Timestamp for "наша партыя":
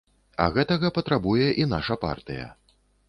1.75-2.49